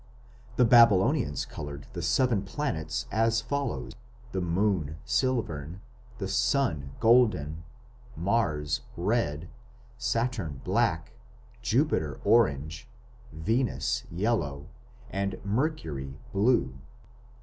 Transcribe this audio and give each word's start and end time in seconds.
The 0.55 0.65
Babylonians 0.65 1.45
coloured 1.45 1.85
the 1.93 2.01
seven 2.01 2.41
planets 2.41 3.05
as 3.11 3.39
follows: 3.39 3.91
the 4.31 4.41
moon, 4.41 4.97
silvern; 5.05 5.79
the 6.17 6.27
sun, 6.27 6.93
golden; 6.99 7.63
Mars, 8.15 8.81
red; 8.97 9.47
Saturn, 9.99 10.61
black; 10.63 11.13
Jupiter, 11.61 12.19
orange; 12.23 12.89
Venus, 13.31 14.05
yellow; 14.09 14.69
and 15.11 15.37
Mercury, 15.45 16.17
blue. 16.33 16.79